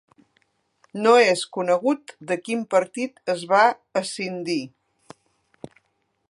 [1.01, 3.61] No és conegut de quin partit es va
[4.03, 4.61] escindir.